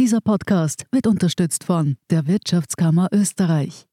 [0.00, 3.84] Dieser Podcast wird unterstützt von der Wirtschaftskammer Österreich.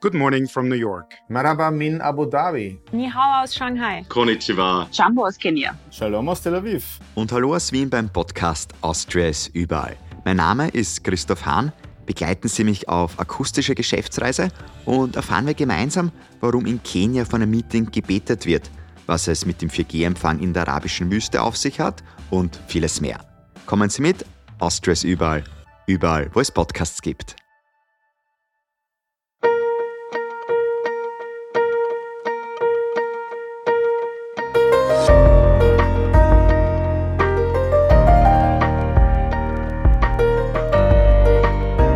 [0.00, 1.14] Good morning from New York.
[1.28, 2.78] Marhaba min Abu Dhabi.
[2.92, 4.04] Ni hao aus Shanghai.
[4.08, 4.86] Konnichiwa.
[4.92, 5.76] Jumbo aus Kenia.
[5.90, 7.00] Shalom aus Tel Aviv.
[7.16, 9.96] Und hallo aus Wien beim Podcast Austria ist überall.
[10.24, 11.72] Mein Name ist Christoph Hahn.
[12.06, 14.50] Begleiten Sie mich auf akustische Geschäftsreise
[14.84, 18.70] und erfahren wir gemeinsam, warum in Kenia von einem Meeting gebetet wird,
[19.06, 23.20] was es mit dem 4G-Empfang in der arabischen Wüste auf sich hat und vieles mehr.
[23.66, 24.24] Kommen Sie mit,
[24.58, 25.44] Austria ist überall,
[25.86, 27.36] überall, wo es Podcasts gibt.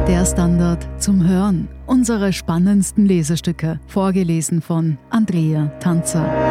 [0.07, 1.69] Der Standard zum Hören.
[1.87, 6.48] Unsere spannendsten Lesestücke, vorgelesen von Andrea Tanzer.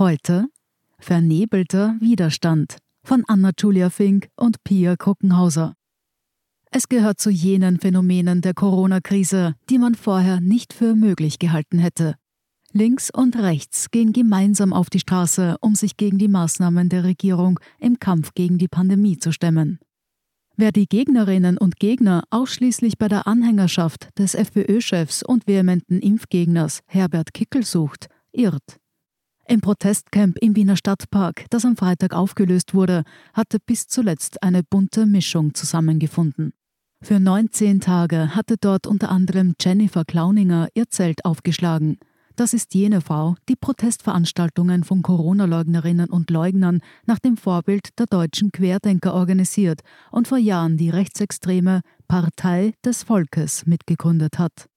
[0.00, 0.46] Heute
[0.98, 5.74] Vernebelter Widerstand von Anna-Julia Fink und Pia Kruckenhauser.
[6.70, 12.14] Es gehört zu jenen Phänomenen der Corona-Krise, die man vorher nicht für möglich gehalten hätte.
[12.72, 17.60] Links und rechts gehen gemeinsam auf die Straße, um sich gegen die Maßnahmen der Regierung
[17.78, 19.80] im Kampf gegen die Pandemie zu stemmen.
[20.56, 27.34] Wer die Gegnerinnen und Gegner ausschließlich bei der Anhängerschaft des FPÖ-Chefs und vehementen Impfgegners Herbert
[27.34, 28.80] Kickel sucht, irrt.
[29.50, 33.02] Im Protestcamp im Wiener Stadtpark, das am Freitag aufgelöst wurde,
[33.34, 36.52] hatte bis zuletzt eine bunte Mischung zusammengefunden.
[37.02, 41.98] Für 19 Tage hatte dort unter anderem Jennifer Klauninger ihr Zelt aufgeschlagen.
[42.36, 48.52] Das ist jene Frau, die Protestveranstaltungen von Corona-Leugnerinnen und Leugnern nach dem Vorbild der deutschen
[48.52, 49.80] Querdenker organisiert
[50.12, 54.69] und vor Jahren die rechtsextreme Partei des Volkes mitgegründet hat.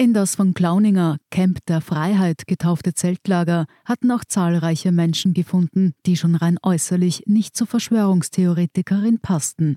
[0.00, 6.16] In das von Klauninger Camp der Freiheit getaufte Zeltlager hatten auch zahlreiche Menschen gefunden, die
[6.16, 9.76] schon rein äußerlich nicht zur Verschwörungstheoretikerin passten.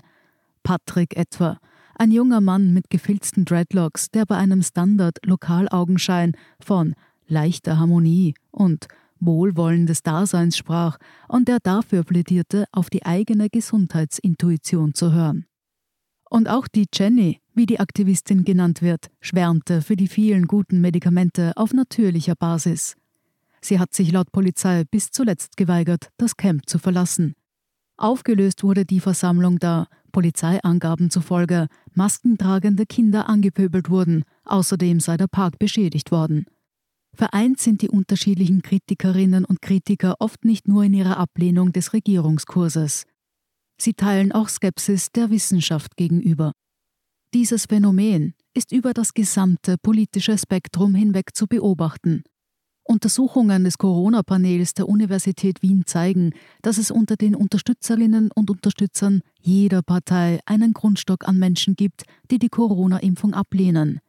[0.62, 1.58] Patrick etwa,
[1.94, 6.94] ein junger Mann mit gefilzten Dreadlocks, der bei einem Standard-Lokalaugenschein von
[7.26, 8.88] leichter Harmonie und
[9.20, 10.96] Wohlwollen des Daseins sprach
[11.28, 15.44] und der dafür plädierte, auf die eigene Gesundheitsintuition zu hören.
[16.34, 21.52] Und auch die Jenny, wie die Aktivistin genannt wird, schwärmte für die vielen guten Medikamente
[21.54, 22.96] auf natürlicher Basis.
[23.60, 27.36] Sie hat sich laut Polizei bis zuletzt geweigert, das Camp zu verlassen.
[27.96, 35.60] Aufgelöst wurde die Versammlung, da Polizeiangaben zufolge maskentragende Kinder angepöbelt wurden, außerdem sei der Park
[35.60, 36.46] beschädigt worden.
[37.14, 43.06] Vereint sind die unterschiedlichen Kritikerinnen und Kritiker oft nicht nur in ihrer Ablehnung des Regierungskurses.
[43.80, 46.52] Sie teilen auch Skepsis der Wissenschaft gegenüber.
[47.34, 52.22] Dieses Phänomen ist über das gesamte politische Spektrum hinweg zu beobachten.
[52.84, 59.82] Untersuchungen des Corona-Panels der Universität Wien zeigen, dass es unter den Unterstützerinnen und Unterstützern jeder
[59.82, 64.00] Partei einen Grundstock an Menschen gibt, die die Corona-Impfung ablehnen.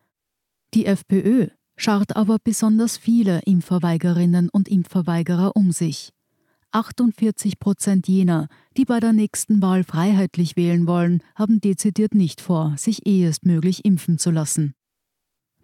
[0.73, 1.47] Die FPÖ
[1.77, 6.11] schart aber besonders viele Impfverweigerinnen und Impfverweigerer um sich.
[6.75, 12.75] 48 Prozent jener, die bei der nächsten Wahl freiheitlich wählen wollen, haben dezidiert nicht vor,
[12.77, 14.73] sich ehestmöglich impfen zu lassen.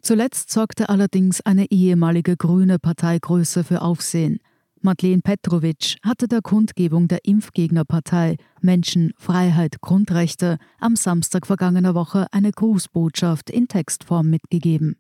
[0.02, 4.40] Zuletzt sorgte allerdings eine ehemalige grüne Parteigröße für Aufsehen.
[4.80, 12.52] Madeleine Petrovic hatte der Kundgebung der Impfgegnerpartei Menschen, Freiheit, Grundrechte am Samstag vergangener Woche eine
[12.52, 14.96] Grußbotschaft in Textform mitgegeben.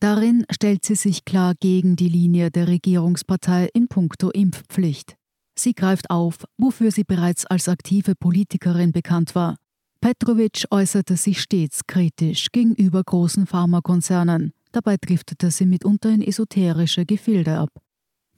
[0.00, 5.15] Darin stellt sie sich klar gegen die Linie der Regierungspartei in puncto Impfpflicht.
[5.58, 9.56] Sie greift auf, wofür sie bereits als aktive Politikerin bekannt war.
[10.00, 14.52] Petrovic äußerte sich stets kritisch gegenüber großen Pharmakonzernen.
[14.72, 17.70] Dabei driftete sie mitunter in esoterische Gefilde ab.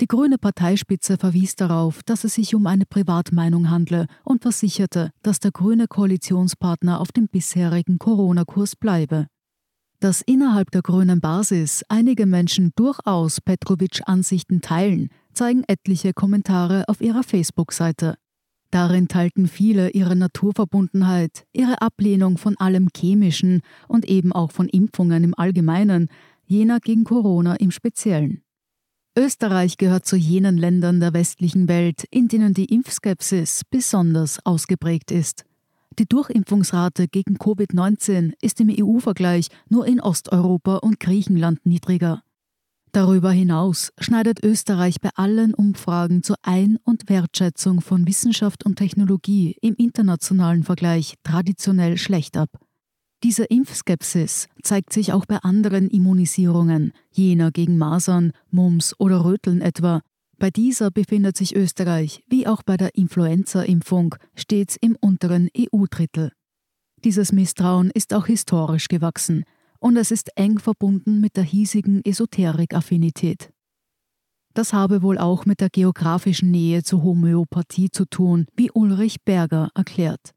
[0.00, 5.40] Die grüne Parteispitze verwies darauf, dass es sich um eine Privatmeinung handle und versicherte, dass
[5.40, 9.26] der grüne Koalitionspartner auf dem bisherigen Corona-Kurs bleibe.
[9.98, 17.00] Dass innerhalb der grünen Basis einige Menschen durchaus Petrovic Ansichten teilen, zeigen etliche Kommentare auf
[17.00, 18.16] ihrer Facebook-Seite.
[18.72, 25.22] Darin teilten viele ihre Naturverbundenheit, ihre Ablehnung von allem Chemischen und eben auch von Impfungen
[25.22, 26.08] im Allgemeinen,
[26.44, 28.42] jener gegen Corona im Speziellen.
[29.16, 35.44] Österreich gehört zu jenen Ländern der westlichen Welt, in denen die Impfskepsis besonders ausgeprägt ist.
[36.00, 42.24] Die Durchimpfungsrate gegen Covid-19 ist im EU-Vergleich nur in Osteuropa und Griechenland niedriger.
[42.92, 49.56] Darüber hinaus schneidet Österreich bei allen Umfragen zur Ein- und Wertschätzung von Wissenschaft und Technologie
[49.60, 52.48] im internationalen Vergleich traditionell schlecht ab.
[53.24, 60.00] Diese Impfskepsis zeigt sich auch bei anderen Immunisierungen, jener gegen Masern, Mumps oder Röteln etwa.
[60.38, 66.32] Bei dieser befindet sich Österreich, wie auch bei der Influenza-Impfung, stets im unteren EU-Drittel.
[67.04, 69.44] Dieses Misstrauen ist auch historisch gewachsen
[69.80, 73.50] und es ist eng verbunden mit der hiesigen Esoterik-Affinität.
[74.54, 79.70] Das habe wohl auch mit der geografischen Nähe zur Homöopathie zu tun, wie Ulrich Berger
[79.74, 80.32] erklärt.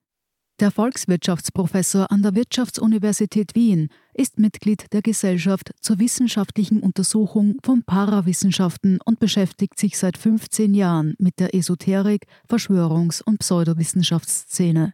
[0.59, 8.99] Der Volkswirtschaftsprofessor an der Wirtschaftsuniversität Wien ist Mitglied der Gesellschaft zur wissenschaftlichen Untersuchung von Parawissenschaften
[9.03, 14.93] und beschäftigt sich seit 15 Jahren mit der Esoterik, Verschwörungs- und Pseudowissenschaftsszene.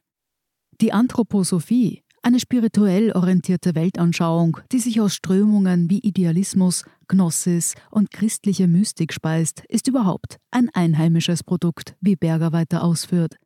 [0.79, 8.67] Die Anthroposophie, eine spirituell orientierte Weltanschauung, die sich aus Strömungen wie Idealismus, Gnosis und christliche
[8.67, 13.37] Mystik speist, ist überhaupt ein einheimisches Produkt, wie Berger weiter ausführt.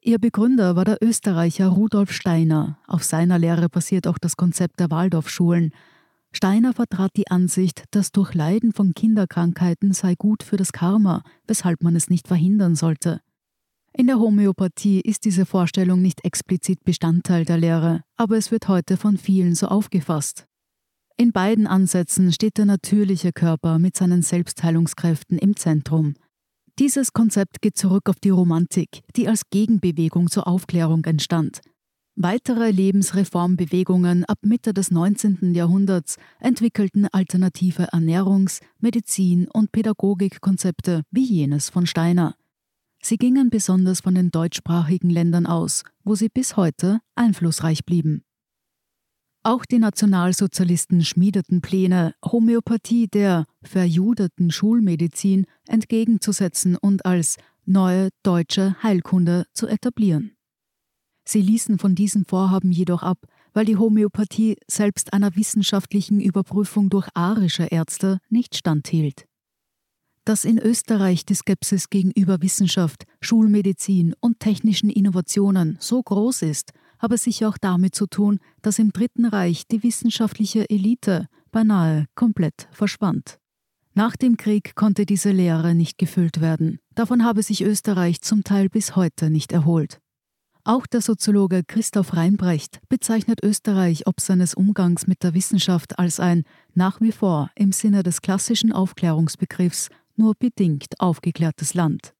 [0.00, 2.78] Ihr Begründer war der Österreicher Rudolf Steiner.
[2.86, 5.72] Auf seiner Lehre basiert auch das Konzept der Waldorfschulen.
[6.32, 11.82] Steiner vertrat die Ansicht, dass durch Leiden von Kinderkrankheiten sei gut für das Karma, weshalb
[11.82, 13.20] man es nicht verhindern sollte.
[13.96, 18.96] In der Homöopathie ist diese Vorstellung nicht explizit Bestandteil der Lehre, aber es wird heute
[18.96, 20.46] von vielen so aufgefasst.
[21.16, 26.14] In beiden Ansätzen steht der natürliche Körper mit seinen Selbstheilungskräften im Zentrum.
[26.80, 31.60] Dieses Konzept geht zurück auf die Romantik, die als Gegenbewegung zur Aufklärung entstand.
[32.16, 35.54] Weitere Lebensreformbewegungen ab Mitte des 19.
[35.54, 42.34] Jahrhunderts entwickelten alternative Ernährungs-, Medizin- und Pädagogikkonzepte wie jenes von Steiner.
[43.06, 48.24] Sie gingen besonders von den deutschsprachigen Ländern aus, wo sie bis heute einflussreich blieben.
[49.42, 57.36] Auch die Nationalsozialisten schmiedeten Pläne, Homöopathie der verjudeten Schulmedizin entgegenzusetzen und als
[57.66, 60.34] neue deutsche Heilkunde zu etablieren.
[61.26, 63.18] Sie ließen von diesem Vorhaben jedoch ab,
[63.52, 69.26] weil die Homöopathie selbst einer wissenschaftlichen Überprüfung durch arische Ärzte nicht standhielt.
[70.24, 77.18] Dass in Österreich die Skepsis gegenüber Wissenschaft, Schulmedizin und technischen Innovationen so groß ist, habe
[77.18, 83.38] sicher auch damit zu tun, dass im Dritten Reich die wissenschaftliche Elite beinahe komplett verschwand.
[83.92, 86.78] Nach dem Krieg konnte diese Leere nicht gefüllt werden.
[86.94, 90.00] Davon habe sich Österreich zum Teil bis heute nicht erholt.
[90.64, 96.44] Auch der Soziologe Christoph Reinbrecht bezeichnet Österreich ob seines Umgangs mit der Wissenschaft als ein
[96.72, 102.14] nach wie vor im Sinne des klassischen Aufklärungsbegriffs nur bedingt aufgeklärtes Land.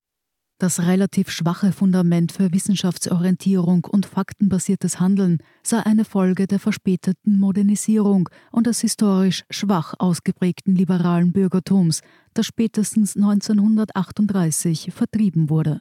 [0.59, 8.29] Das relativ schwache Fundament für Wissenschaftsorientierung und faktenbasiertes Handeln sei eine Folge der verspäteten Modernisierung
[8.53, 12.03] und des historisch schwach ausgeprägten liberalen Bürgertums,
[12.35, 15.81] das spätestens 1938 vertrieben wurde.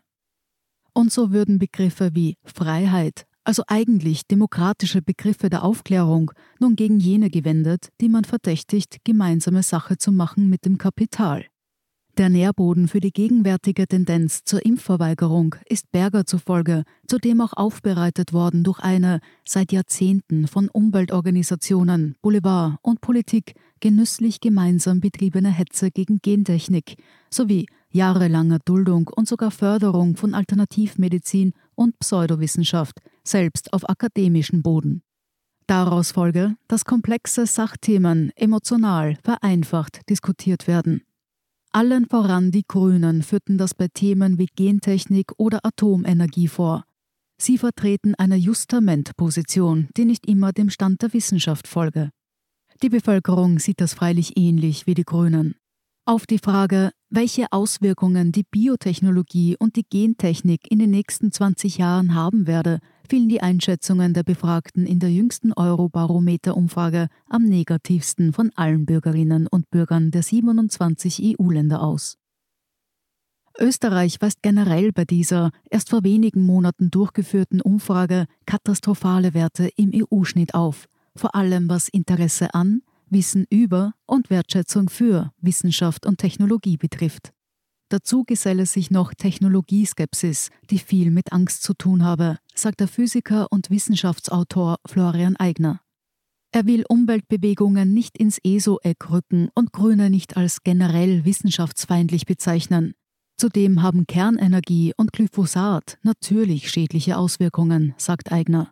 [0.94, 7.30] Und so würden Begriffe wie Freiheit, also eigentlich demokratische Begriffe der Aufklärung, nun gegen jene
[7.30, 11.46] gewendet, die man verdächtigt, gemeinsame Sache zu machen mit dem Kapital.
[12.20, 18.64] Der Nährboden für die gegenwärtige Tendenz zur Impfverweigerung ist Berger zufolge zudem auch aufbereitet worden
[18.64, 26.98] durch eine seit Jahrzehnten von Umweltorganisationen, Boulevard und Politik genüsslich gemeinsam betriebene Hetze gegen Gentechnik
[27.32, 35.02] sowie jahrelange Duldung und sogar Förderung von Alternativmedizin und Pseudowissenschaft, selbst auf akademischem Boden.
[35.66, 41.02] Daraus folge, dass komplexe Sachthemen emotional vereinfacht diskutiert werden.
[41.76, 46.84] Allen voran die Grünen führten das bei Themen wie Gentechnik oder Atomenergie vor.
[47.42, 52.12] Sie vertreten eine Justamentposition, die nicht immer dem Stand der Wissenschaft folge.
[52.84, 55.56] Die Bevölkerung sieht das freilich ähnlich wie die Grünen.
[56.06, 62.14] Auf die Frage, welche Auswirkungen die Biotechnologie und die Gentechnik in den nächsten 20 Jahren
[62.14, 68.86] haben werde, fielen die Einschätzungen der Befragten in der jüngsten Eurobarometer-Umfrage am negativsten von allen
[68.86, 72.18] Bürgerinnen und Bürgern der 27 EU-Länder aus.
[73.60, 80.56] Österreich weist generell bei dieser erst vor wenigen Monaten durchgeführten Umfrage katastrophale Werte im EU-Schnitt
[80.56, 87.32] auf, vor allem was Interesse an, Wissen über und Wertschätzung für Wissenschaft und Technologie betrifft.
[87.90, 93.52] Dazu geselle sich noch Technologieskepsis, die viel mit Angst zu tun habe, sagt der Physiker
[93.52, 95.82] und Wissenschaftsautor Florian Eigner.
[96.52, 102.94] Er will Umweltbewegungen nicht ins ESO-Eck rücken und Grüne nicht als generell wissenschaftsfeindlich bezeichnen.
[103.38, 108.72] Zudem haben Kernenergie und Glyphosat natürlich schädliche Auswirkungen, sagt Eigner.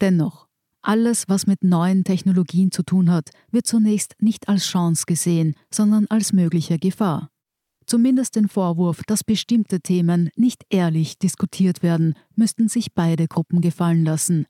[0.00, 0.46] Dennoch,
[0.80, 6.06] alles, was mit neuen Technologien zu tun hat, wird zunächst nicht als Chance gesehen, sondern
[6.08, 7.28] als mögliche Gefahr
[7.88, 14.04] zumindest den Vorwurf, dass bestimmte Themen nicht ehrlich diskutiert werden, müssten sich beide Gruppen gefallen
[14.04, 14.46] lassen.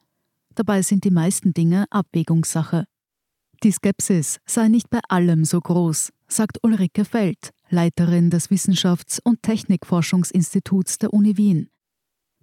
[0.55, 2.85] Dabei sind die meisten Dinge Abwägungssache.
[3.63, 9.43] Die Skepsis sei nicht bei allem so groß, sagt Ulrike Feld, Leiterin des Wissenschafts- und
[9.43, 11.69] Technikforschungsinstituts der Uni Wien.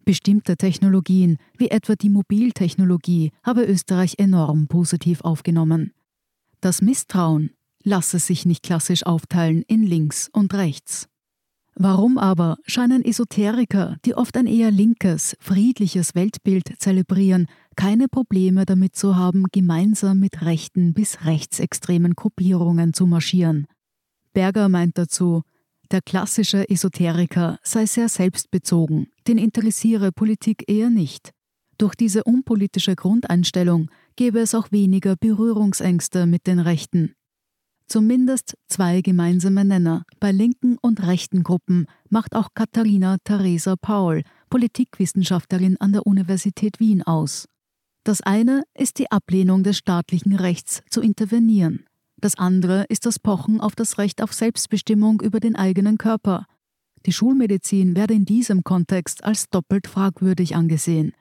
[0.04, 5.94] Bestimmte Technologien, wie etwa die Mobiltechnologie, habe Österreich enorm positiv aufgenommen.
[6.62, 7.52] Das Misstrauen
[7.86, 11.08] lasse sich nicht klassisch aufteilen in links und rechts.
[11.78, 18.96] Warum aber scheinen Esoteriker, die oft ein eher linkes, friedliches Weltbild zelebrieren, keine Probleme damit
[18.96, 23.68] zu haben, gemeinsam mit rechten bis rechtsextremen Gruppierungen zu marschieren?
[24.34, 25.44] Berger meint dazu,
[25.92, 31.32] der klassische Esoteriker sei sehr selbstbezogen, den interessiere Politik eher nicht.
[31.78, 37.16] Durch diese unpolitische Grundeinstellung gäbe es auch weniger Berührungsängste mit den Rechten.
[37.88, 45.78] Zumindest zwei gemeinsame Nenner bei linken und rechten Gruppen macht auch Katharina Theresa Paul, Politikwissenschaftlerin
[45.80, 47.48] an der Universität Wien aus.
[48.04, 51.86] Das eine ist die Ablehnung des staatlichen Rechts zu intervenieren.
[52.18, 56.46] Das andere ist das Pochen auf das Recht auf Selbstbestimmung über den eigenen Körper.
[57.06, 61.14] Die Schulmedizin werde in diesem Kontext als doppelt fragwürdig angesehen,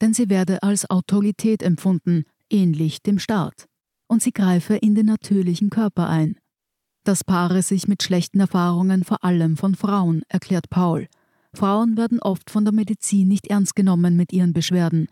[0.00, 3.66] denn sie werde als Autorität empfunden, ähnlich dem Staat
[4.06, 6.36] und sie greife in den natürlichen Körper ein.
[7.04, 11.06] Das paare sich mit schlechten Erfahrungen vor allem von Frauen, erklärt Paul.
[11.52, 15.06] Frauen werden oft von der Medizin nicht ernst genommen mit ihren Beschwerden.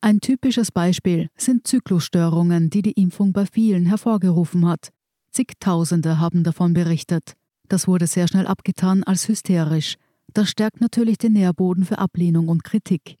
[0.00, 4.90] Ein typisches Beispiel sind Zyklusstörungen, die die Impfung bei vielen hervorgerufen hat.
[5.30, 7.34] Zigtausende haben davon berichtet.
[7.68, 9.96] Das wurde sehr schnell abgetan als hysterisch.
[10.32, 13.16] Das stärkt natürlich den Nährboden für Ablehnung und Kritik.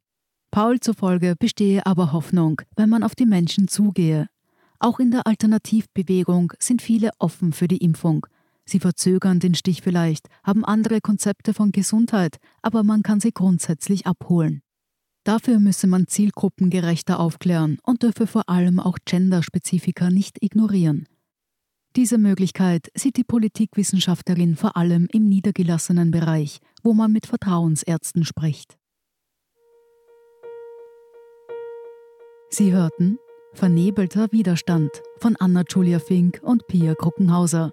[0.50, 4.28] Paul zufolge bestehe aber Hoffnung, wenn man auf die Menschen zugehe.
[4.78, 8.26] Auch in der Alternativbewegung sind viele offen für die Impfung.
[8.64, 14.06] Sie verzögern den Stich vielleicht, haben andere Konzepte von Gesundheit, aber man kann sie grundsätzlich
[14.06, 14.62] abholen.
[15.24, 21.08] Dafür müsse man zielgruppengerechter aufklären und dürfe vor allem auch Genderspezifika nicht ignorieren.
[21.96, 28.76] Diese Möglichkeit sieht die Politikwissenschaftlerin vor allem im niedergelassenen Bereich, wo man mit Vertrauensärzten spricht.
[32.50, 33.18] Sie hörten
[33.52, 37.72] Vernebelter Widerstand von Anna-Julia Fink und Pia Kruckenhauser.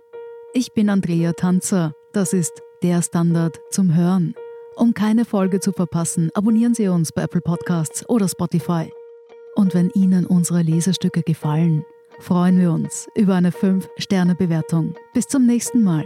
[0.53, 1.95] Ich bin Andrea Tanzer.
[2.11, 4.35] Das ist der Standard zum Hören.
[4.75, 8.91] Um keine Folge zu verpassen, abonnieren Sie uns bei Apple Podcasts oder Spotify.
[9.55, 11.85] Und wenn Ihnen unsere Lesestücke gefallen,
[12.19, 14.95] freuen wir uns über eine 5-Sterne-Bewertung.
[15.13, 16.05] Bis zum nächsten Mal.